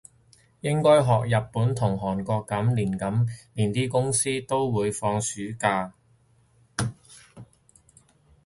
[0.61, 5.93] 應該學日本同韓國噉，連啲公司都會放暑假